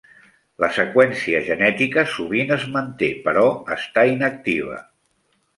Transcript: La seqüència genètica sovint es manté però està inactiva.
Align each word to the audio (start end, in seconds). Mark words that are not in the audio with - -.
La 0.63 0.67
seqüència 0.77 1.41
genètica 1.49 2.05
sovint 2.15 2.55
es 2.57 2.65
manté 2.79 3.13
però 3.29 3.45
està 3.79 4.11
inactiva. 4.15 4.83